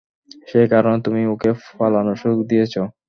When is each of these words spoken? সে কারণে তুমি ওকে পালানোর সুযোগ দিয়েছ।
সে 0.47 0.61
কারণে 0.71 0.97
তুমি 1.05 1.21
ওকে 1.33 1.49
পালানোর 1.73 2.17
সুযোগ 2.21 2.39
দিয়েছ। 2.49 2.73